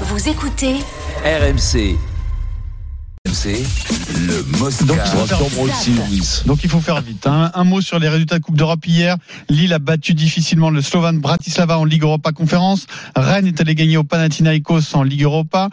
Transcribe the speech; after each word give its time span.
Vous 0.00 0.28
écoutez 0.28 0.74
RMC. 1.24 1.96
RMC, 3.26 3.64
le 4.26 4.58
Mosca. 4.58 4.84
Donc, 4.84 4.98
il 5.04 5.10
faut 5.10 5.26
faire. 5.26 5.38
Donc 6.46 6.64
il 6.64 6.70
faut 6.70 6.80
faire 6.80 7.00
vite. 7.00 7.26
hein. 7.26 7.50
Un 7.54 7.64
mot 7.64 7.80
sur 7.80 7.98
les 7.98 8.08
résultats 8.08 8.38
de 8.38 8.42
Coupe 8.44 8.56
d'Europe 8.56 8.84
hier. 8.86 9.16
Lille 9.48 9.72
a 9.72 9.78
battu 9.78 10.14
difficilement 10.14 10.70
le 10.70 10.82
Slovan 10.82 11.18
Bratislava 11.18 11.78
en 11.78 11.84
Ligue 11.84 12.02
Europa 12.02 12.32
Conférence. 12.32 12.86
Rennes 13.16 13.46
est 13.46 13.60
allé 13.60 13.74
gagner 13.74 13.96
au 13.96 14.04
Panathinaikos 14.04 14.94
en 14.94 15.02
Ligue 15.04 15.22
Europa. 15.22 15.68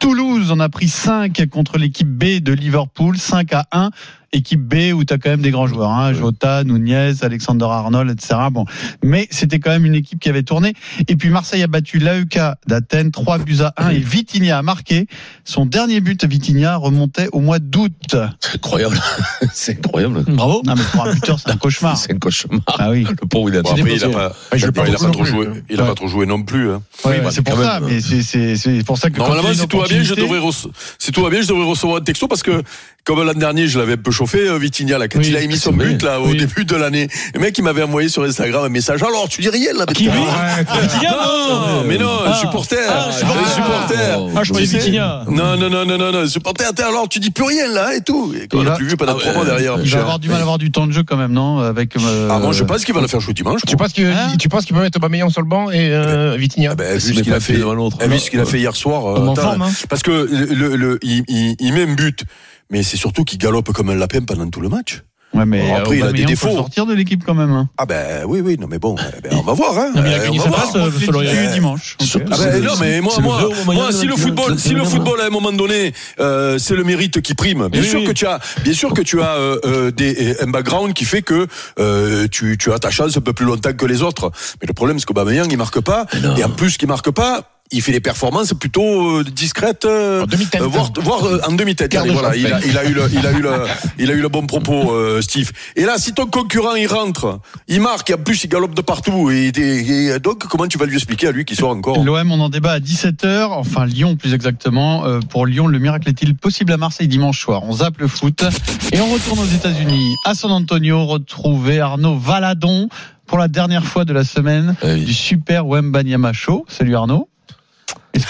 Toulouse 0.00 0.50
en 0.50 0.58
a 0.60 0.68
pris 0.68 0.88
5 0.88 1.46
contre 1.50 1.78
l'équipe 1.78 2.08
B 2.08 2.40
de 2.40 2.52
Liverpool, 2.52 3.18
5 3.18 3.52
à 3.52 3.66
1. 3.72 3.90
Équipe 4.36 4.60
B 4.60 4.92
où 4.94 5.04
tu 5.04 5.14
as 5.14 5.18
quand 5.18 5.30
même 5.30 5.40
des 5.40 5.50
grands 5.50 5.66
joueurs, 5.66 5.90
hein. 5.90 6.12
Jota, 6.12 6.62
Nunez, 6.64 7.14
Alexander 7.22 7.64
Arnold, 7.64 8.10
etc. 8.10 8.34
Bon, 8.50 8.64
mais 9.02 9.28
c'était 9.30 9.58
quand 9.58 9.70
même 9.70 9.86
une 9.86 9.94
équipe 9.94 10.20
qui 10.20 10.28
avait 10.28 10.42
tourné. 10.42 10.74
Et 11.08 11.16
puis 11.16 11.30
Marseille 11.30 11.62
a 11.62 11.66
battu 11.66 11.98
l'AEK 11.98 12.38
d'Athènes 12.66 13.10
3 13.10 13.38
buts 13.38 13.58
à 13.60 13.72
1 13.78 13.90
et 13.90 13.98
Vitinha 13.98 14.58
a 14.58 14.62
marqué. 14.62 15.06
Son 15.44 15.64
dernier 15.64 16.00
but, 16.00 16.24
Vitinha, 16.24 16.76
remontait 16.76 17.28
au 17.32 17.40
mois 17.40 17.58
d'août. 17.58 18.16
C'est 18.40 18.54
incroyable. 18.56 19.00
C'est 19.52 19.78
incroyable. 19.78 20.22
Bravo. 20.28 20.62
Non 20.64 20.74
mais 20.76 20.82
pour 20.92 21.06
un 21.06 21.14
buteur, 21.14 21.38
c'est 21.40 21.50
un 21.50 21.56
cauchemar. 21.56 21.96
C'est 21.96 22.12
un 22.12 22.18
cauchemar. 22.18 22.60
Ah 22.78 22.90
oui. 22.90 23.04
Le 23.08 23.26
pauvre, 23.26 23.48
il 23.50 23.56
a 23.56 23.62
Bon, 23.62 23.70
après, 23.70 23.96
il 23.96 24.04
a 24.04 24.08
pas, 24.08 24.32
il 24.54 24.64
a 24.64 24.72
pas, 24.72 24.82
pas 24.82 24.88
il 24.88 24.94
a 24.94 24.98
pas 24.98 25.06
beaucoup 25.06 25.12
trop 25.12 25.24
joué. 25.24 25.48
Il 25.70 25.80
a 25.80 25.84
pas 25.84 25.94
trop 25.94 26.08
joué 26.08 26.26
non 26.26 26.42
plus. 26.42 26.70
Hein. 26.70 26.82
Ouais, 27.04 27.20
bah, 27.20 27.30
c'est 27.32 27.42
pour 27.42 27.58
ça, 27.58 27.80
mais 27.80 28.00
c'est- 28.00 28.22
c'est 28.22 28.56
c'est 28.56 28.84
pour 28.84 28.98
ça 28.98 29.10
que 29.10 29.18
Normalement, 29.18 29.52
si 29.54 29.66
tout 29.66 29.78
va 29.78 29.86
bien, 29.86 30.02
je 30.02 30.14
devrais 30.14 30.40
si 30.98 31.12
tout 31.12 31.22
va 31.22 31.30
bien, 31.30 31.40
je 31.40 31.48
devrais 31.48 31.64
recevoir 31.64 31.98
un 31.98 32.04
texto 32.04 32.28
parce 32.28 32.42
que 32.42 32.62
comme 33.06 33.22
l'an 33.22 33.34
dernier, 33.34 33.68
je 33.68 33.78
l'avais 33.78 33.92
un 33.92 33.96
peu 33.98 34.10
chauffé 34.10 34.40
euh, 34.48 34.58
Vitinha 34.58 34.98
là 34.98 35.06
quand 35.06 35.20
Oui, 35.20 35.26
il 35.28 35.36
a 35.36 35.40
émis 35.40 35.56
son 35.58 35.72
but 35.72 36.02
là 36.02 36.20
au 36.20 36.28
Oui. 36.30 36.36
début 36.38 36.64
de 36.64 36.74
l'année. 36.74 37.06
Le 37.34 37.40
mec 37.40 37.56
il 37.56 37.62
m'avait 37.62 37.84
envoyé 37.84 38.08
sur 38.08 38.24
Instagram 38.24 38.64
un 38.64 38.68
message. 38.68 39.00
Alors, 39.04 39.28
tu 39.28 39.40
dis 39.42 39.48
rien 39.48 39.72
là 39.74 39.86
Qui, 39.86 40.04
lui? 40.04 40.10
Non, 40.10 41.84
mais 41.86 41.98
non, 41.98 42.10
Ah. 42.25 42.25
Supporter, 42.36 42.78
Ah, 42.88 43.12
supporter. 43.12 43.46
supporter. 43.54 44.18
Ah, 44.36 44.42
je 44.44 44.52
Vitinha. 44.54 45.22
Non, 45.28 45.56
non, 45.56 45.68
non, 45.70 45.84
non, 45.84 45.98
non, 45.98 46.12
non, 46.12 46.26
supporter. 46.26 46.64
attends, 46.64 46.88
Alors, 46.88 47.08
tu 47.08 47.18
dis 47.20 47.30
plus 47.30 47.44
rien 47.44 47.68
là 47.68 47.94
et 47.94 48.00
tout. 48.02 48.32
Et 48.34 48.48
quand 48.48 48.58
Il 48.58 48.60
on 48.60 48.64
va- 48.64 48.72
a 48.72 48.76
plus 48.76 48.86
vu 48.86 48.96
pendant 48.96 49.12
Ah 49.16 49.18
trois 49.18 49.30
ouais. 49.32 49.36
mois 49.36 49.44
derrière. 49.46 49.76
Il 49.82 49.90
va 49.90 50.00
avoir 50.00 50.18
du 50.18 50.28
mal 50.28 50.38
à 50.38 50.40
avoir 50.42 50.58
du 50.58 50.70
temps 50.70 50.86
de 50.86 50.92
jeu 50.92 51.02
quand 51.02 51.16
même, 51.16 51.32
non 51.32 51.58
Avec. 51.58 51.96
euh, 51.96 52.28
Ah, 52.30 52.38
moi, 52.38 52.52
je 52.52 52.64
pense 52.64 52.84
qu'il 52.84 52.94
va 52.94 53.00
le 53.00 53.08
faire 53.08 53.20
jouer 53.20 53.34
dimanche. 53.34 53.60
Tu 53.66 53.76
penses 53.76 53.92
qu'il 53.92 54.06
Hein 54.06 54.36
tu 54.38 54.48
penses 54.48 54.64
qu'il 54.64 54.74
peut 54.76 54.82
mettre 54.82 54.96
Aubameyang 54.98 55.30
sur 55.30 55.40
le 55.42 55.48
banc 55.48 55.70
et 55.70 55.90
euh, 55.90 56.36
Vitinha? 56.38 56.70
Ah 56.72 56.74
ben, 56.74 57.00
C'est 57.00 57.08
vu 57.08 57.14
ce 57.16 57.22
qu'il 57.22 57.30
pas 57.32 57.36
a 57.38 57.40
fait, 57.40 57.54
vu 57.54 58.18
ce 58.18 58.30
qu'il 58.30 58.40
a 58.40 58.44
fait 58.44 58.58
hier 58.58 58.74
soir. 58.76 59.06
euh, 59.06 59.34
hein. 59.38 59.70
Parce 59.88 60.02
que 60.02 60.10
le, 60.10 60.46
le, 60.54 60.76
le- 60.76 60.98
il, 61.02 61.24
il, 61.28 61.56
il 61.58 61.72
met 61.72 61.82
un 61.82 61.94
but, 61.94 62.24
mais 62.70 62.82
c'est 62.82 62.96
surtout 62.96 63.24
qu'il 63.24 63.38
galope 63.38 63.72
comme 63.72 63.90
un 63.90 63.94
lapin 63.94 64.20
pendant 64.26 64.48
tout 64.48 64.60
le 64.60 64.68
match. 64.68 65.02
Ouais, 65.34 65.44
mais 65.44 65.60
Bon, 65.68 65.74
après, 65.76 65.96
il 65.98 66.02
a 66.02 66.12
des 66.12 66.24
défauts. 66.24 66.48
le 66.48 66.54
sortir 66.54 66.86
de 66.86 66.94
l'équipe 66.94 67.22
quand 67.24 67.34
même. 67.34 67.50
hein. 67.50 67.68
Ah 67.76 67.84
ben 67.84 68.24
oui, 68.26 68.40
oui, 68.40 68.56
non 68.58 68.68
mais 68.70 68.78
bon, 68.78 68.96
eh 68.98 69.20
ben, 69.20 69.36
on 69.36 69.42
va 69.42 69.52
voir. 69.52 69.76
Hein. 69.76 69.90
Non, 69.94 70.00
mais 70.02 70.10
il 70.10 70.14
a 70.14 70.18
Euh, 70.18 70.24
gagné 70.24 70.40
on 70.40 70.44
sa 70.44 70.48
place, 70.50 70.74
euh, 70.76 70.90
selon 71.04 71.20
dimanche. 71.52 71.96
Ah 72.00 72.18
ben, 72.38 72.62
non 72.62 72.72
mais 72.80 73.00
moi, 73.02 73.12
le 73.18 73.64
moi, 73.74 73.92
si 73.92 74.06
le 74.06 74.16
football, 74.16 74.58
si 74.58 74.70
le 74.72 74.82
qui- 74.82 74.90
football 74.90 75.20
à 75.20 75.26
un 75.26 75.30
moment 75.30 75.52
donné, 75.52 75.92
euh, 76.20 76.58
c'est 76.58 76.74
le 76.74 76.84
mérite 76.84 77.20
qui 77.20 77.34
prime. 77.34 77.68
Bien 77.68 77.82
Oui, 77.82 77.86
sûr 77.88 78.00
oui. 78.00 78.06
que 78.06 78.12
tu 78.12 78.26
as, 78.26 78.38
bien 78.64 78.72
sûr 78.72 78.94
que 78.94 79.02
tu 79.02 79.20
as 79.20 79.34
euh, 79.34 79.58
euh, 79.66 79.90
des, 79.90 80.40
un 80.40 80.46
background 80.46 80.94
qui 80.94 81.04
fait 81.04 81.22
que 81.22 81.46
euh, 81.80 82.28
tu, 82.30 82.56
tu 82.56 82.72
as 82.72 82.78
ta 82.78 82.90
chance 82.90 83.16
un 83.16 83.20
peu 83.20 83.32
plus 83.34 83.44
longtemps 83.46 83.72
que 83.74 83.84
les 83.86 84.02
autres. 84.02 84.30
Mais 84.62 84.66
le 84.68 84.74
problème, 84.74 84.98
c'est 84.98 85.04
qu'Aubameyang 85.06 85.48
il 85.50 85.58
marque 85.58 85.80
pas, 85.80 86.06
et 86.38 86.44
en 86.44 86.50
plus 86.50 86.78
qu'il 86.78 86.88
marque 86.88 87.10
pas. 87.10 87.42
Il 87.72 87.82
fait 87.82 87.92
des 87.92 88.00
performances 88.00 88.54
plutôt 88.54 89.18
euh, 89.18 89.24
discrètes, 89.24 89.84
euh, 89.84 90.22
En 90.22 90.26
demi-tête. 90.26 90.60
euh, 90.62 90.66
voire, 90.66 90.90
voire 91.00 91.24
euh, 91.26 91.40
en 91.48 91.52
demi-tête. 91.52 91.94
Allez, 91.96 92.10
voilà, 92.12 92.36
il 92.36 92.46
a, 92.46 92.64
il 92.64 92.78
a 92.78 92.84
eu 92.84 92.92
le, 92.94 93.02
il 93.12 93.26
a 93.26 93.32
eu 93.32 93.42
le, 93.42 93.50
il 93.98 94.10
a 94.10 94.14
eu 94.14 94.20
le 94.20 94.28
bon 94.28 94.46
propos, 94.46 94.92
euh, 94.92 95.20
Steve. 95.20 95.50
Et 95.74 95.84
là, 95.84 95.94
si 95.98 96.12
ton 96.12 96.26
concurrent 96.26 96.74
il 96.76 96.86
rentre, 96.86 97.40
il 97.66 97.80
marque, 97.80 98.10
et 98.10 98.14
en 98.14 98.18
plus 98.18 98.44
il 98.44 98.48
galope 98.48 98.74
de 98.74 98.82
partout, 98.82 99.30
et, 99.30 99.48
et- 99.48 100.06
et 100.06 100.18
donc 100.20 100.46
comment 100.46 100.66
tu 100.68 100.78
vas 100.78 100.86
lui 100.86 100.94
expliquer 100.94 101.26
à 101.28 101.32
lui 101.32 101.44
qu'il 101.44 101.56
sort 101.56 101.70
encore 101.70 102.02
L'OM, 102.04 102.30
on 102.30 102.40
en 102.40 102.48
débat 102.48 102.72
à 102.72 102.78
17h, 102.78 103.46
enfin 103.50 103.84
Lyon 103.86 104.14
plus 104.16 104.32
exactement. 104.32 105.04
Euh, 105.04 105.18
pour 105.20 105.46
Lyon, 105.46 105.66
le 105.66 105.78
miracle 105.80 106.08
est-il 106.08 106.34
possible 106.36 106.72
à 106.72 106.76
Marseille 106.76 107.08
dimanche 107.08 107.40
soir? 107.40 107.62
On 107.64 107.72
zappe 107.72 107.98
le 107.98 108.06
foot 108.08 108.44
et 108.92 109.00
on 109.00 109.06
retourne 109.12 109.40
aux 109.40 109.44
États-Unis, 109.54 110.14
à 110.24 110.34
San 110.34 110.52
Antonio, 110.52 111.04
retrouver 111.04 111.80
Arnaud 111.80 112.16
Valadon 112.16 112.88
pour 113.26 113.38
la 113.38 113.48
dernière 113.48 113.84
fois 113.84 114.04
de 114.04 114.12
la 114.12 114.22
semaine 114.22 114.76
oui. 114.84 115.04
du 115.04 115.12
Super 115.12 115.66
Wembanyama 115.66 116.32
Show. 116.32 116.64
Salut 116.68 116.94
Arnaud. 116.94 117.28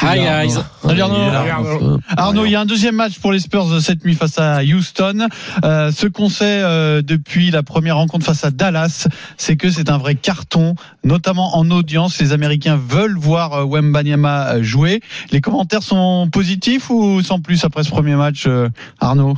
Hi, 0.02 0.18
Arnaud 0.18 0.24
guys. 0.24 0.60
Salut 0.82 1.00
Arnaud. 1.00 2.00
Arnaud, 2.16 2.44
il 2.44 2.52
y 2.52 2.54
a 2.54 2.60
un 2.60 2.66
deuxième 2.66 2.96
match 2.96 3.18
pour 3.18 3.32
les 3.32 3.38
Spurs 3.38 3.66
de 3.66 3.78
cette 3.80 4.04
nuit 4.04 4.14
face 4.14 4.38
à 4.38 4.62
Houston. 4.62 5.28
Euh, 5.64 5.92
ce 5.92 6.06
qu'on 6.06 6.28
sait 6.28 6.60
euh, 6.62 7.02
depuis 7.02 7.50
la 7.50 7.62
première 7.62 7.96
rencontre 7.96 8.24
face 8.24 8.44
à 8.44 8.50
Dallas, 8.50 9.08
c'est 9.36 9.56
que 9.56 9.70
c'est 9.70 9.90
un 9.90 9.98
vrai 9.98 10.14
carton, 10.14 10.74
notamment 11.04 11.56
en 11.56 11.70
audience. 11.70 12.18
Les 12.18 12.32
Américains 12.32 12.76
veulent 12.76 13.16
voir 13.16 13.52
euh, 13.52 13.64
Wembanyama 13.64 14.62
jouer. 14.62 15.00
Les 15.30 15.40
commentaires 15.40 15.82
sont 15.82 16.28
positifs 16.30 16.90
ou 16.90 17.22
sans 17.22 17.40
plus 17.40 17.64
après 17.64 17.84
ce 17.84 17.90
premier 17.90 18.16
match, 18.16 18.44
euh, 18.46 18.68
Arnaud? 19.00 19.36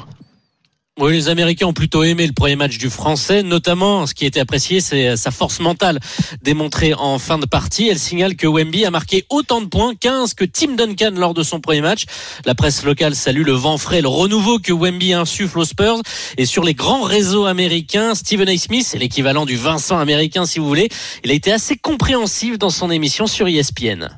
Oui, 1.01 1.13
les 1.13 1.29
Américains 1.29 1.67
ont 1.67 1.73
plutôt 1.73 2.03
aimé 2.03 2.27
le 2.27 2.33
premier 2.33 2.57
match 2.57 2.77
du 2.77 2.91
Français, 2.91 3.45
notamment 3.45 4.05
ce 4.05 4.15
qui 4.15 4.27
été 4.27 4.41
apprécié, 4.41 4.81
c'est 4.81 5.17
sa 5.17 5.31
force 5.31 5.61
mentale 5.61 6.01
démontrée 6.43 6.93
en 6.93 7.21
fin 7.21 7.39
de 7.39 7.47
partie. 7.47 7.87
Elle 7.87 8.01
signale 8.01 8.35
que 8.35 8.49
Wemby 8.49 8.85
a 8.85 8.91
marqué 8.91 9.25
autant 9.31 9.61
de 9.61 9.67
points, 9.67 9.95
15 9.95 10.35
que 10.35 10.45
Tim 10.45 10.73
Duncan 10.75 11.13
lors 11.15 11.35
de 11.35 11.45
son 11.45 11.61
premier 11.61 11.83
match. 11.83 12.07
La 12.45 12.57
presse 12.57 12.83
locale 12.83 13.15
salue 13.15 13.45
le 13.45 13.53
vent 13.53 13.79
frais, 13.79 14.01
le 14.01 14.09
renouveau 14.09 14.59
que 14.59 14.73
Wemby 14.73 15.13
insuffle 15.13 15.61
aux 15.61 15.65
Spurs. 15.65 16.03
Et 16.37 16.47
sur 16.47 16.65
les 16.65 16.75
grands 16.75 17.03
réseaux 17.03 17.47
américains, 17.47 18.17
Stephen 18.17 18.49
A. 18.49 18.59
Smith, 18.59 18.97
l'équivalent 18.99 19.47
du 19.47 19.57
Vincent 19.57 19.99
américain 19.99 20.47
si 20.47 20.59
vous 20.59 20.67
voulez, 20.67 20.89
il 21.23 21.31
a 21.31 21.35
été 21.35 21.53
assez 21.53 21.77
compréhensif 21.77 22.59
dans 22.59 22.71
son 22.71 22.91
émission 22.91 23.29
sur 23.29 23.47
ESPN. 23.47 24.09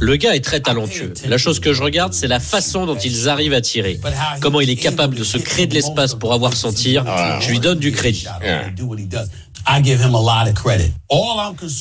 Le 0.00 0.16
gars 0.16 0.34
est 0.34 0.44
très 0.44 0.60
talentueux. 0.60 1.12
La 1.26 1.38
chose 1.38 1.60
que 1.60 1.72
je 1.72 1.82
regarde, 1.82 2.12
c'est 2.12 2.26
la 2.28 2.40
façon 2.40 2.86
dont 2.86 2.96
ils 2.96 3.28
arrivent 3.28 3.54
à 3.54 3.60
tirer. 3.60 3.98
Comment 4.40 4.60
il 4.60 4.70
est 4.70 4.76
capable 4.76 5.14
de 5.14 5.24
se 5.24 5.38
créer 5.38 5.66
de 5.66 5.74
l'espace 5.74 6.14
pour 6.14 6.32
avoir 6.32 6.54
son 6.54 6.72
tir. 6.72 7.04
Je 7.40 7.50
lui 7.50 7.60
donne 7.60 7.78
du 7.78 7.92
crédit. 7.92 8.26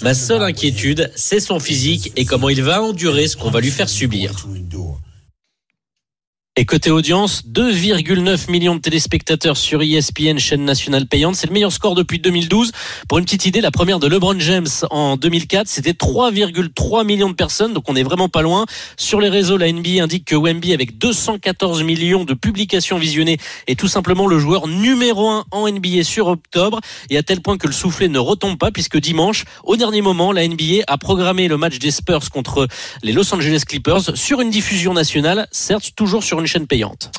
Ma 0.01 0.13
seule 0.16 0.41
inquiétude, 0.41 1.11
c'est 1.16 1.39
son 1.39 1.59
physique 1.59 2.11
et 2.16 2.25
comment 2.25 2.49
il 2.49 2.63
va 2.63 2.81
endurer 2.81 3.27
ce 3.27 3.35
qu'on 3.37 3.51
va 3.51 3.59
lui 3.61 3.69
faire 3.69 3.89
subir. 3.89 4.31
Et 6.57 6.63
côté 6.63 6.89
audience, 6.89 7.43
2,9 7.51 8.49
millions 8.49 8.75
de 8.75 8.79
téléspectateurs 8.79 9.57
sur 9.57 9.81
ESPN, 9.81 10.38
chaîne 10.38 10.63
nationale 10.63 11.05
payante. 11.05 11.35
C'est 11.35 11.47
le 11.47 11.53
meilleur 11.53 11.73
score 11.73 11.95
depuis 11.95 12.19
2012. 12.19 12.71
Pour 13.09 13.17
une 13.17 13.25
petite 13.25 13.45
idée, 13.45 13.59
la 13.59 13.71
première 13.71 13.99
de 13.99 14.07
LeBron 14.07 14.39
James 14.39 14.69
en 14.89 15.17
2004, 15.17 15.67
c'était 15.67 15.91
3,3 15.91 17.05
millions 17.05 17.27
de 17.27 17.33
personnes. 17.33 17.73
Donc 17.73 17.89
on 17.89 17.95
est 17.97 18.03
vraiment 18.03 18.29
pas 18.29 18.41
loin. 18.41 18.66
Sur 18.95 19.19
les 19.19 19.27
réseaux, 19.27 19.57
la 19.57 19.69
NBA 19.69 20.01
indique 20.01 20.23
que 20.23 20.35
Wemby, 20.38 20.71
avec 20.71 20.97
214 20.97 21.83
millions 21.83 22.23
de 22.23 22.33
publications 22.33 22.97
visionnées, 22.97 23.37
est 23.67 23.77
tout 23.77 23.89
simplement 23.89 24.25
le 24.25 24.39
joueur 24.39 24.69
numéro 24.69 25.29
un 25.29 25.43
en 25.51 25.69
NBA 25.69 26.05
sur 26.05 26.27
octobre. 26.27 26.79
Et 27.09 27.17
à 27.17 27.23
tel 27.23 27.41
point 27.41 27.57
que 27.57 27.67
le 27.67 27.73
soufflet 27.73 28.07
ne 28.07 28.19
retombe 28.19 28.57
pas 28.57 28.72
puisque 28.72 28.97
dimanche, 28.97 29.43
au 29.66 29.75
dernier 29.75 30.01
moment, 30.01 30.31
la 30.31 30.47
NBA 30.47 30.83
a 30.87 30.97
programmé 30.97 31.49
le 31.49 31.57
match 31.57 31.79
des 31.79 31.91
Spurs 31.91 32.29
contre 32.29 32.69
les 33.03 33.11
Los 33.11 33.35
Angeles 33.35 33.63
Clippers 33.67 34.16
sur 34.16 34.39
une 34.39 34.51
diffusion 34.51 34.93
nationale, 34.93 35.49
certes 35.51 35.91
toujours 35.97 36.23
sur 36.23 36.39
une 36.39 36.44
chaîne 36.45 36.67
payante. 36.67 37.11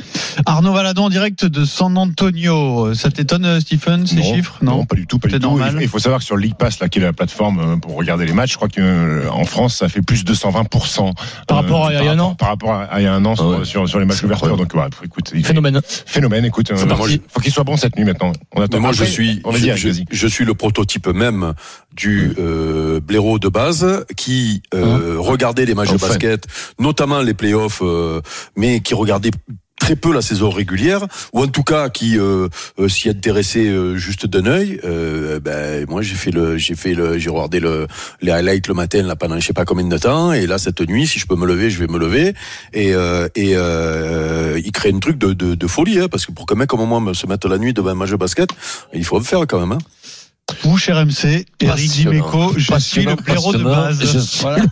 Arnaud 0.44 0.72
Valadon 0.72 1.04
en 1.04 1.08
direct 1.10 1.44
de 1.44 1.64
San 1.64 1.96
Antonio. 1.96 2.94
Ça 2.94 3.10
t'étonne, 3.10 3.44
euh, 3.44 3.60
Stephen, 3.60 4.06
ces 4.06 4.16
Non, 4.16 4.34
chiffres? 4.34 4.58
Non, 4.62 4.84
pas 4.84 4.96
du 4.96 5.06
tout, 5.06 5.18
pas 5.18 5.28
du 5.28 5.34
tout. 5.34 5.40
normal. 5.40 5.74
Il 5.76 5.82
il 5.82 5.88
faut 5.88 5.98
savoir 5.98 6.18
que 6.20 6.24
sur 6.26 6.36
League 6.36 6.56
Pass, 6.58 6.80
là, 6.80 6.88
qui 6.88 6.98
est 6.98 7.02
la 7.02 7.12
plateforme 7.12 7.58
euh, 7.60 7.76
pour 7.76 7.94
regarder 7.96 8.26
les 8.26 8.32
matchs, 8.32 8.52
je 8.52 8.56
crois 8.56 8.68
que 8.68 8.80
euh, 8.80 9.30
en 9.30 9.44
France, 9.44 9.76
ça 9.76 9.88
fait 9.88 10.02
plus 10.02 10.24
de 10.24 10.34
120%. 10.34 11.12
Par 11.46 11.56
rapport 11.58 11.86
à 11.86 11.92
il 11.94 12.04
y 12.04 12.08
a 12.08 12.12
un 12.12 12.18
an 12.18 12.34
Par 12.34 12.48
rapport 12.48 12.72
à 12.74 13.00
il 13.00 13.04
y 13.04 13.06
a 13.06 13.14
un 13.14 13.24
an 13.24 13.34
sur, 13.36 13.44
Ah 13.52 13.58
ouais. 13.58 13.64
sur, 13.64 13.88
sur 13.88 13.98
les 13.98 14.04
matchs 14.04 14.24
incroyable. 14.24 14.60
Donc, 14.60 14.74
ouais, 14.74 14.88
écoute, 15.04 15.30
il 15.34 15.40
fait- 15.42 15.48
Phénomène. 15.48 15.80
phénomène. 16.06 16.44
Écoute, 16.44 16.70
euh, 16.70 16.76
faut 17.28 17.40
qu'il 17.40 17.52
soit 17.52 17.64
bon 17.64 17.76
cette 17.76 17.96
nuit 17.96 18.04
maintenant. 18.04 18.32
On 18.54 18.62
attend. 18.62 18.76
Mais 18.78 18.80
moi, 18.82 18.92
je 18.92 19.04
suis, 19.04 19.42
je 20.10 20.26
suis 20.26 20.44
le 20.44 20.54
prototype 20.54 21.06
même 21.08 21.54
du 21.96 22.34
euh, 22.38 23.00
blaireau 23.00 23.38
de 23.38 23.48
base 23.48 24.04
qui 24.16 24.62
euh, 24.74 25.16
regardait 25.18 25.64
les 25.64 25.74
matchs 25.74 25.92
de 25.92 25.98
basket, 25.98 26.46
notamment 26.78 27.20
les 27.20 27.34
playoffs, 27.34 27.80
euh, 27.82 28.20
mais 28.56 28.80
qui 28.80 28.94
regardait 28.94 29.30
très 29.78 29.94
peu 29.94 30.12
la 30.12 30.22
saison 30.22 30.50
régulière, 30.50 31.06
ou 31.32 31.42
en 31.42 31.46
tout 31.46 31.62
cas 31.62 31.90
qui 31.90 32.18
euh, 32.18 32.48
euh, 32.78 32.88
s'y 32.88 33.08
intéressait 33.08 33.68
euh, 33.68 33.96
juste 33.96 34.26
d'un 34.26 34.46
œil. 34.46 34.80
Euh, 34.84 35.38
ben 35.38 35.86
moi 35.88 36.02
j'ai 36.02 36.14
fait 36.14 36.32
le, 36.32 36.56
j'ai 36.56 36.74
fait 36.74 36.94
le, 36.94 37.18
j'ai 37.18 37.30
regardé 37.30 37.60
le, 37.60 37.86
les 38.20 38.32
highlights 38.32 38.68
le 38.68 38.74
matin 38.74 39.02
là 39.02 39.16
pendant 39.16 39.38
je 39.38 39.46
sais 39.46 39.52
pas 39.52 39.64
combien 39.64 39.86
de 39.86 39.98
temps, 39.98 40.32
et 40.32 40.46
là 40.46 40.58
cette 40.58 40.80
nuit 40.80 41.06
si 41.06 41.18
je 41.18 41.26
peux 41.26 41.36
me 41.36 41.46
lever, 41.46 41.70
je 41.70 41.78
vais 41.78 41.86
me 41.86 41.98
lever, 41.98 42.34
et 42.72 42.94
euh, 42.94 43.28
et 43.34 43.52
euh, 43.54 44.58
il 44.64 44.72
crée 44.72 44.92
un 44.92 44.98
truc 44.98 45.18
de, 45.18 45.34
de, 45.34 45.54
de 45.54 45.66
folie, 45.66 46.00
hein, 46.00 46.08
parce 46.10 46.26
que 46.26 46.32
pour 46.32 46.46
qu'un 46.46 46.56
mec 46.56 46.68
comme 46.68 46.84
moi 46.84 47.00
me 47.00 47.12
se 47.14 47.26
mette 47.26 47.44
la 47.44 47.58
nuit 47.58 47.72
devant 47.72 47.90
un 47.90 47.94
match 47.94 48.10
de 48.10 48.16
basket, 48.16 48.48
il 48.92 49.04
faut 49.04 49.18
le 49.18 49.24
faire 49.24 49.40
quand 49.46 49.60
même. 49.60 49.72
Hein. 49.72 49.78
Bouche 50.62 50.88
RMC, 50.90 51.24
Eric 51.24 51.46
Passionnant. 51.58 52.10
Dimeco, 52.12 52.54
je 52.56 52.78
suis 52.78 53.04
le 53.04 53.16
blaireau 53.16 53.52
de 53.52 53.64
base. 53.64 53.98
Je 54.00 54.18
suis 54.20 54.40
Voilà. 54.42 54.62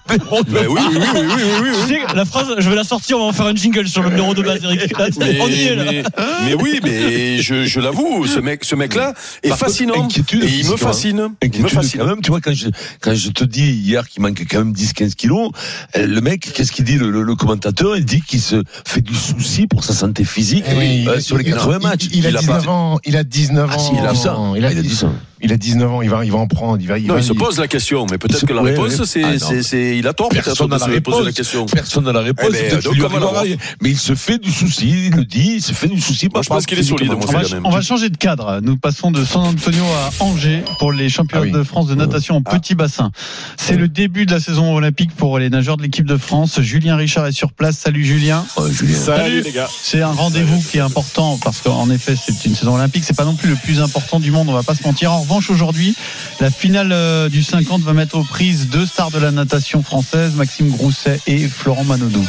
Mais 0.49 0.67
oui, 0.69 0.81
oui, 0.88 0.99
oui, 0.99 1.06
oui, 1.15 1.21
oui, 1.26 1.43
oui, 1.62 1.69
oui. 1.69 1.69
Tu 1.88 1.94
sais, 1.94 2.15
la 2.15 2.25
phrase, 2.25 2.47
je 2.59 2.71
vais 2.71 2.76
la 2.76 2.85
sortir, 2.85 3.19
on 3.19 3.23
va 3.23 3.26
en 3.26 3.32
faire 3.32 3.47
un 3.47 3.56
jingle 3.56 3.88
sur 3.88 4.05
le 4.05 4.11
numéro 4.11 4.35
de 4.35 4.43
base, 4.43 4.61
Eric. 4.62 4.97
Là, 4.97 5.09
Mais, 5.19 5.41
on 5.41 5.49
y 5.49 5.62
est, 5.65 5.75
là. 5.75 5.85
mais- 5.91 6.05
mais 6.47 6.55
oui, 6.55 6.79
mais 6.85 7.38
je, 7.43 7.65
je 7.65 7.81
l'avoue, 7.81 8.25
ce 8.25 8.38
mec, 8.38 8.62
ce 8.65 8.76
mec-là 8.76 9.15
est 9.43 9.49
Par 9.49 9.59
fascinant. 9.59 10.06
Et 10.32 10.61
il 10.61 10.71
me 10.71 10.76
fascine. 10.76 11.29
Il 11.43 11.62
me 11.62 11.69
fascine. 11.69 12.00
quand 12.00 12.06
même, 12.06 12.20
tu 12.23 12.31
vois, 12.31 12.41
quand 12.41 12.55
je, 12.55 12.69
quand 13.00 13.15
je 13.17 13.31
te 13.31 13.43
dis 13.43 13.73
hier 13.73 14.09
qu'il 14.09 14.23
manque 14.23 14.44
quand 14.49 14.59
même 14.59 14.73
10-15 14.75 15.15
kilos, 15.17 15.50
euh, 15.97 16.06
le 16.06 16.20
mec, 16.20 16.53
qu'est-ce 16.55 16.70
qu'il 16.70 16.85
dit, 16.85 16.99
le, 16.99 17.11
le- 17.11 17.23
le 17.25 17.35
commentateur, 17.35 17.97
il 17.97 18.05
dit 18.05 18.20
qu'il 18.23 18.41
se 18.41 18.62
fait 18.87 19.00
du 19.00 19.15
souci 19.15 19.67
pour 19.67 19.82
sa 19.82 19.93
santé 19.93 20.23
physique 20.25 20.65
Eh 20.69 20.75
oui, 20.79 21.05
euh, 21.09 21.15
il- 21.17 21.23
sur 21.23 21.37
les 21.37 21.43
il- 21.44 21.53
80 21.53 21.79
il- 21.81 21.82
matchs. 21.82 22.05
Il, 22.12 22.19
il 22.19 22.27
a 22.29 22.32
pas- 22.35 22.38
19 22.38 22.69
ans. 22.69 22.99
Il 23.05 23.17
a 23.17 23.25
19 23.25 23.70
ans. 23.70 23.75
Ah, 23.75 23.79
si, 23.81 23.91
il 23.99 24.06
a 24.06 24.12
dit 24.12 24.19
ça. 24.20 24.37
Il 24.56 24.65
a, 24.65 24.69
Ah, 24.69 24.73
il 24.73 24.79
a 24.79 24.82
dit 24.82 24.94
ça. 24.94 25.11
Il 25.44 25.52
a 25.52 25.56
19 25.56 25.91
ans. 25.93 26.02
Il 26.02 26.11
va, 26.11 26.25
il 26.25 26.32
va 26.32 26.38
en 26.38 26.46
prendre. 26.46 26.79
Il 26.81 26.88
va, 26.88 26.99
il 26.99 27.06
Non, 27.06 27.14
va, 27.14 27.20
il 27.20 27.25
se 27.25 27.32
pose 27.32 27.58
la 27.58 27.69
question, 27.69 28.06
mais 28.11 28.19
peut-être 28.19 28.44
que 28.46 28.52
la 28.52 28.62
réponse, 28.62 28.99
ouais. 28.99 29.06
c'est, 29.06 29.23
Ah, 29.25 29.38
c'est, 29.38 29.62
c'est- 29.62 29.96
il 29.99 30.06
a 30.08 30.12
tort 30.12 30.29
Personne 30.31 30.69
n'a 30.70 30.79
la 30.79 30.87
réponse. 30.87 31.25
la 31.25 31.32
question. 31.32 31.67
Personne 31.67 32.05
n'a 32.05 32.12
la 32.12 32.20
réponse. 32.20 32.46
Eh 32.50 32.70
ben, 32.70 32.81
donc, 32.81 33.44
lui. 33.44 33.56
Mais 33.82 33.91
il 33.91 33.99
se 33.99 34.14
fait 34.14 34.38
du 34.38 34.50
souci, 34.50 35.06
il 35.08 35.14
le 35.14 35.25
dit, 35.25 35.55
il 35.56 35.62
se 35.62 35.73
fait 35.73 35.88
du 35.88 36.00
souci. 36.00 36.29
Moi, 36.32 36.43
je 36.43 36.49
pense 36.49 36.67
qu'il 36.67 36.79
est 36.79 36.82
solide, 36.82 37.12
On 37.12 37.26
va, 37.26 37.43
on 37.64 37.70
va 37.70 37.81
changer 37.82 38.08
de 38.08 38.17
cadre. 38.17 38.61
Nous 38.62 38.76
passons 38.76 39.11
de 39.11 39.25
San 39.25 39.43
Antonio 39.44 39.85
à 39.85 40.25
Angers 40.25 40.62
pour 40.79 40.93
les 40.93 41.08
championnats 41.08 41.44
Ah 41.44 41.52
oui. 41.52 41.58
de 41.58 41.62
France 41.62 41.87
de 41.87 41.94
natation 41.94 42.37
en 42.37 42.43
petit 42.43 42.75
bassin. 42.75 43.11
C'est 43.56 43.76
le 43.76 43.88
début 43.88 44.26
de 44.26 44.32
la 44.32 44.41
saison 44.41 44.75
olympique 44.75 45.14
pour 45.14 45.38
les 45.38 45.50
nageurs 45.50 45.76
de 45.76 45.82
l'équipe 45.82 46.06
de 46.06 46.17
France. 46.17 46.61
Julien 46.61 46.96
Richard 46.96 47.26
est 47.26 47.32
sur 47.32 47.52
place. 47.52 47.76
Salut 47.79 48.05
Julien. 48.05 48.44
Julien. 48.70 48.94
Salut. 48.99 49.43
les 49.43 49.52
gars. 49.52 49.69
C'est 49.82 50.00
un 50.02 50.12
rendez-vous 50.12 50.62
qui 50.70 50.79
est 50.79 50.81
important 50.81 51.38
parce 51.43 51.61
qu'en 51.61 51.91
effet 51.91 52.14
c'est 52.17 52.44
une 52.46 52.55
saison 52.55 52.75
olympique. 52.75 53.05
C'est 53.05 53.17
pas 53.17 53.25
non 53.25 53.35
plus 53.35 53.50
le 53.50 53.56
plus 53.56 53.81
important 53.81 54.20
du 54.20 54.31
monde. 54.31 54.49
On 54.49 54.52
va 54.52 54.62
pas 54.62 54.75
se 54.75 54.82
mentir. 54.85 55.12
En 55.12 55.20
revanche 55.20 55.33
aujourd'hui, 55.50 55.94
la 56.40 56.50
finale 56.50 56.92
euh, 56.92 57.28
du 57.28 57.42
50 57.42 57.82
va 57.82 57.92
mettre 57.92 58.16
aux 58.16 58.25
prises 58.25 58.69
deux 58.69 58.86
stars 58.86 59.10
de 59.10 59.19
la 59.19 59.31
natation 59.31 59.82
française, 59.82 60.34
Maxime 60.34 60.70
Grousset 60.70 61.20
et 61.26 61.48
Florent 61.48 61.84
Manodou. 61.84 62.26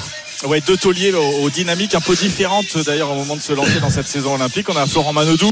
Ouais, 0.48 0.62
deux 0.62 0.78
tauliers 0.78 1.14
aux, 1.14 1.44
aux 1.44 1.50
dynamiques 1.50 1.96
un 1.96 2.02
peu 2.02 2.16
différentes 2.16 2.78
d'ailleurs 2.86 3.12
au 3.12 3.16
moment 3.16 3.36
de 3.36 3.42
se 3.42 3.54
lancer 3.54 3.80
dans 3.80 3.90
cette 3.90 4.08
saison 4.08 4.36
olympique. 4.36 4.70
On 4.70 4.76
a 4.76 4.86
Florent 4.86 5.14
Manodou. 5.14 5.50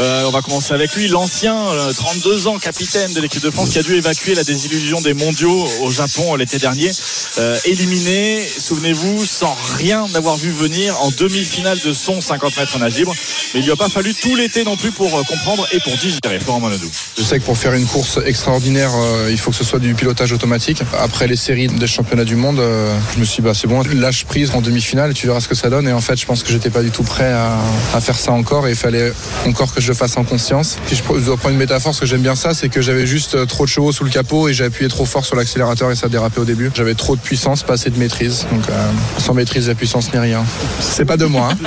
Euh, 0.00 0.24
on 0.26 0.30
va 0.30 0.40
commencer 0.40 0.72
avec 0.72 0.94
lui, 0.94 1.08
l'ancien, 1.08 1.68
euh, 1.68 1.92
32 1.92 2.46
ans, 2.46 2.58
capitaine 2.58 3.12
de 3.12 3.20
l'équipe 3.20 3.42
de 3.42 3.50
France, 3.50 3.68
qui 3.68 3.78
a 3.78 3.82
dû 3.82 3.96
évacuer 3.96 4.34
la 4.34 4.44
désillusion 4.44 5.02
des 5.02 5.12
mondiaux 5.12 5.68
au 5.82 5.90
Japon 5.90 6.34
euh, 6.34 6.38
l'été 6.38 6.58
dernier. 6.58 6.90
Euh, 7.38 7.58
éliminé, 7.66 8.42
souvenez-vous, 8.58 9.26
sans 9.26 9.54
rien 9.76 10.06
avoir 10.14 10.36
vu 10.36 10.50
venir 10.50 10.98
en 11.02 11.10
demi-finale 11.10 11.78
de 11.84 11.92
son 11.92 12.20
50 12.20 12.56
mètres 12.56 12.78
nage 12.78 12.96
libre. 12.96 13.14
Mais 13.54 13.60
il 13.60 13.66
lui 13.66 13.72
a 13.72 13.76
pas 13.76 13.88
fallu 13.88 14.14
tout 14.14 14.36
l'été 14.36 14.64
non 14.64 14.76
plus 14.76 14.92
pour 14.92 15.16
euh, 15.16 15.22
comprendre 15.24 15.66
et 15.72 15.80
pour 15.80 15.92
digérer. 15.96 16.38
Florent 16.40 16.60
Manodou. 16.60 16.88
Je 17.18 17.22
sais 17.22 17.38
que 17.38 17.44
pour 17.44 17.58
faire 17.58 17.74
une 17.74 17.86
course 17.86 18.18
extraordinaire, 18.24 18.90
euh, 18.94 19.28
il 19.30 19.38
faut 19.38 19.50
que 19.50 19.56
ce 19.56 19.64
soit 19.64 19.80
du 19.80 19.94
pilotage 19.94 20.32
automatique. 20.32 20.82
Après 20.98 21.26
les 21.26 21.36
séries 21.36 21.66
des 21.66 21.86
championnats 21.86 22.24
du 22.24 22.36
monde, 22.36 22.60
euh, 22.60 22.96
je 23.14 23.20
me 23.20 23.24
suis 23.24 23.42
dit, 23.42 23.42
bah, 23.42 23.54
c'est 23.54 23.66
bon, 23.66 23.82
lâche 23.82 24.24
prise 24.24 24.50
en 24.54 24.60
demi-finale, 24.60 25.14
tu 25.14 25.26
verras 25.26 25.40
ce 25.40 25.48
que 25.48 25.54
ça 25.54 25.68
donne. 25.68 25.88
Et 25.88 25.92
en 25.92 26.00
fait, 26.00 26.16
je 26.16 26.26
pense 26.26 26.42
que 26.42 26.50
j'étais 26.50 26.70
pas 26.70 26.82
du 26.82 26.90
tout 26.90 27.02
prêt 27.02 27.32
à 27.32 28.00
faire 28.00 28.18
ça 28.18 28.32
encore. 28.32 28.68
Et 28.68 28.70
il 28.70 28.76
fallait 28.76 29.12
encore 29.46 29.74
que 29.74 29.80
je 29.80 29.89
le 29.90 29.94
fasse 29.94 30.16
en 30.16 30.24
conscience. 30.24 30.76
Si 30.86 30.94
je, 30.94 31.02
je 31.02 31.24
dois 31.24 31.36
prendre 31.36 31.52
une 31.52 31.58
métaphore, 31.58 31.90
parce 31.90 32.00
que 32.00 32.06
j'aime 32.06 32.22
bien 32.22 32.36
ça, 32.36 32.54
c'est 32.54 32.68
que 32.68 32.80
j'avais 32.80 33.06
juste 33.06 33.34
euh, 33.34 33.44
trop 33.44 33.64
de 33.64 33.68
chevaux 33.70 33.90
sous 33.92 34.04
le 34.04 34.10
capot 34.10 34.48
et 34.48 34.54
j'ai 34.54 34.64
appuyé 34.64 34.88
trop 34.88 35.04
fort 35.04 35.24
sur 35.24 35.34
l'accélérateur 35.36 35.90
et 35.90 35.96
ça 35.96 36.06
a 36.06 36.08
dérapé 36.08 36.40
au 36.40 36.44
début. 36.44 36.70
J'avais 36.74 36.94
trop 36.94 37.16
de 37.16 37.20
puissance, 37.20 37.64
pas 37.64 37.72
assez 37.74 37.90
de 37.90 37.98
maîtrise. 37.98 38.46
Donc 38.52 38.68
euh, 38.68 38.90
sans 39.18 39.34
maîtrise, 39.34 39.66
la 39.68 39.74
puissance 39.74 40.12
n'est 40.12 40.20
rien. 40.20 40.44
C'est 40.80 41.04
pas 41.04 41.16
de 41.16 41.24
moi. 41.26 41.50
hein. 41.52 41.58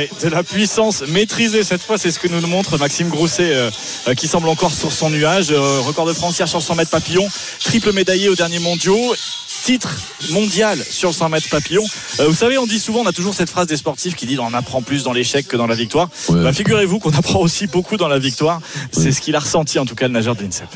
De 0.22 0.28
la 0.28 0.42
puissance 0.42 1.02
maîtrisée 1.08 1.62
cette 1.64 1.82
fois, 1.82 1.98
c'est 1.98 2.10
ce 2.10 2.18
que 2.18 2.28
nous 2.28 2.40
montre 2.46 2.78
Maxime 2.78 3.08
Grousset 3.08 3.50
euh, 3.52 3.70
qui 4.16 4.28
semble 4.28 4.48
encore 4.48 4.72
sur 4.72 4.92
son 4.92 5.10
nuage. 5.10 5.50
Record 5.52 6.06
de 6.06 6.12
France 6.12 6.38
hier 6.38 6.48
sur 6.48 6.62
100 6.62 6.74
mètres 6.76 6.90
papillon, 6.90 7.28
triple 7.62 7.92
médaillé 7.92 8.28
aux 8.28 8.34
derniers 8.34 8.58
mondiaux. 8.58 9.14
Titre 9.62 9.94
mondial 10.30 10.78
sur 10.78 11.10
le 11.10 11.14
100 11.14 11.28
mètres 11.28 11.48
papillon. 11.48 11.84
Euh, 12.18 12.26
vous 12.26 12.34
savez, 12.34 12.58
on 12.58 12.66
dit 12.66 12.78
souvent, 12.78 13.00
on 13.00 13.06
a 13.06 13.12
toujours 13.12 13.34
cette 13.34 13.50
phrase 13.50 13.66
des 13.66 13.76
sportifs 13.76 14.16
qui 14.16 14.26
dit 14.26 14.38
on 14.38 14.54
apprend 14.54 14.82
plus 14.82 15.02
dans 15.02 15.12
l'échec 15.12 15.46
que 15.46 15.56
dans 15.56 15.66
la 15.66 15.74
victoire. 15.74 16.08
Ouais. 16.28 16.42
Bah, 16.42 16.52
figurez-vous 16.52 16.98
qu'on 16.98 17.12
apprend 17.12 17.40
aussi 17.40 17.66
beaucoup 17.66 17.96
dans 17.96 18.08
la 18.08 18.18
victoire. 18.18 18.60
C'est 18.92 19.12
ce 19.12 19.20
qu'il 19.20 19.36
a 19.36 19.40
ressenti 19.40 19.78
en 19.78 19.86
tout 19.86 19.94
cas 19.94 20.06
le 20.08 20.14
nageur 20.14 20.34
de 20.34 20.42
l'INSEP. 20.42 20.68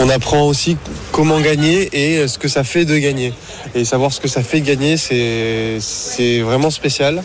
On 0.00 0.08
apprend 0.08 0.42
aussi 0.46 0.76
comment 1.12 1.40
gagner 1.40 1.88
et 1.92 2.28
ce 2.28 2.38
que 2.38 2.48
ça 2.48 2.64
fait 2.64 2.84
de 2.84 2.98
gagner. 2.98 3.32
Et 3.74 3.84
savoir 3.84 4.12
ce 4.12 4.20
que 4.20 4.28
ça 4.28 4.42
fait 4.42 4.60
de 4.60 4.66
gagner, 4.66 4.96
c'est 4.96 5.78
c'est 5.80 6.40
vraiment 6.40 6.70
spécial. 6.70 7.22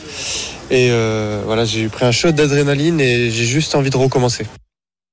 Et 0.71 0.89
euh, 0.91 1.41
voilà, 1.45 1.65
j'ai 1.65 1.87
pris 1.89 2.05
un 2.05 2.11
shot 2.11 2.31
d'adrénaline 2.31 2.99
et 2.99 3.29
j'ai 3.29 3.45
juste 3.45 3.75
envie 3.75 3.89
de 3.89 3.97
recommencer. 3.97 4.45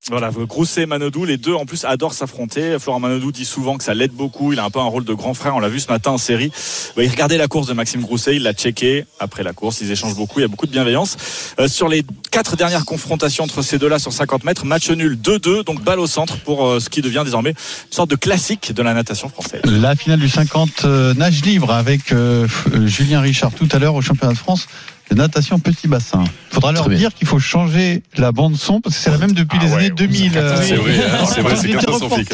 Voilà, 0.08 0.30
Grousset 0.30 0.82
et 0.82 0.86
Manodou, 0.86 1.26
les 1.26 1.36
deux 1.36 1.52
en 1.52 1.66
plus 1.66 1.84
adorent 1.84 2.14
s'affronter. 2.14 2.78
Florent 2.78 3.00
Manodou 3.00 3.32
dit 3.32 3.44
souvent 3.44 3.76
que 3.76 3.84
ça 3.84 3.92
l'aide 3.92 4.12
beaucoup. 4.12 4.52
Il 4.52 4.58
a 4.58 4.64
un 4.64 4.70
peu 4.70 4.78
un 4.78 4.84
rôle 4.84 5.04
de 5.04 5.12
grand 5.12 5.34
frère. 5.34 5.54
On 5.54 5.60
l'a 5.60 5.68
vu 5.68 5.78
ce 5.78 5.88
matin 5.88 6.12
en 6.12 6.18
série. 6.18 6.50
Bah, 6.96 7.04
il 7.04 7.10
regardait 7.10 7.36
la 7.36 7.48
course 7.48 7.66
de 7.66 7.74
Maxime 7.74 8.00
Grousset, 8.00 8.36
il 8.36 8.42
l'a 8.42 8.54
checké 8.54 9.04
après 9.18 9.42
la 9.42 9.52
course. 9.52 9.82
Ils 9.82 9.90
échangent 9.90 10.16
beaucoup. 10.16 10.38
Il 10.38 10.42
y 10.42 10.44
a 10.46 10.48
beaucoup 10.48 10.66
de 10.66 10.72
bienveillance. 10.72 11.18
Euh, 11.60 11.68
sur 11.68 11.86
les 11.86 12.02
quatre 12.30 12.56
dernières 12.56 12.86
confrontations 12.86 13.44
entre 13.44 13.60
ces 13.60 13.78
deux-là 13.78 13.98
sur 13.98 14.12
50 14.12 14.44
mètres, 14.44 14.64
match 14.64 14.90
nul 14.90 15.18
2-2, 15.22 15.64
donc 15.64 15.82
balle 15.84 16.00
au 16.00 16.06
centre 16.06 16.38
pour 16.38 16.66
euh, 16.66 16.80
ce 16.80 16.88
qui 16.88 17.02
devient 17.02 17.22
désormais 17.24 17.50
une 17.50 17.92
sorte 17.92 18.10
de 18.10 18.16
classique 18.16 18.72
de 18.72 18.82
la 18.82 18.94
natation 18.94 19.28
française. 19.28 19.60
La 19.66 19.94
finale 19.94 20.18
du 20.18 20.30
50 20.30 20.84
euh, 20.84 21.14
nage 21.14 21.42
libre 21.42 21.72
avec 21.72 22.12
euh, 22.12 22.48
Julien 22.86 23.20
Richard 23.20 23.52
tout 23.52 23.68
à 23.70 23.78
l'heure 23.78 23.94
au 23.94 24.02
championnat 24.02 24.32
de 24.32 24.38
France 24.38 24.66
de 25.10 25.14
natation 25.16 25.58
petit 25.58 25.88
bassin. 25.88 26.22
Faudra 26.52 26.72
leur 26.72 26.88
bien. 26.88 26.98
dire 26.98 27.14
qu'il 27.14 27.26
faut 27.26 27.38
changer 27.38 28.02
la 28.16 28.32
bande 28.32 28.56
son 28.56 28.80
parce 28.80 28.96
que 28.96 29.02
c'est 29.02 29.10
la 29.10 29.18
même 29.18 29.32
depuis 29.32 29.58
Ah 29.60 29.64
les 29.64 29.70
ouais, 29.72 29.78
années 29.78 29.90
2000. 29.90 30.32
euh, 30.36 30.56
C'est 30.62 30.74
vrai, 30.76 30.92
hein, 31.04 31.24
c'est 31.26 31.40
vrai, 31.40 31.56
c'est 31.56 31.68
catastrophique. 31.68 32.32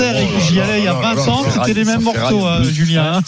j'y 0.48 0.60
allais 0.60 0.78
il 0.80 0.84
y 0.84 0.88
a 0.88 0.92
Non, 0.94 1.00
non, 1.00 1.14
20 1.14 1.14
non, 1.26 1.32
ans, 1.32 1.44
c'était 1.52 1.74
les 1.74 1.84
mêmes 1.84 2.02
morceaux. 2.02 2.46
Julien. 2.64 3.20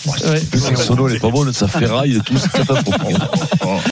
pas 1.19 1.29
ça 1.53 1.69
ferraille 1.69 2.17
et 2.17 2.21
tout, 2.21 2.37
c'est 2.39 2.53
catastrophique. 2.53 3.17